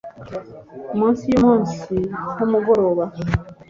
Munsi 0.97 1.23
yumunsi 1.31 1.93
nkumugoroba 2.33 3.05